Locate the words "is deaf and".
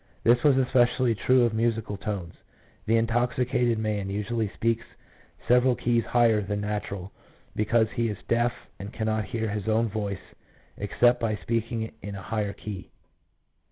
8.09-8.91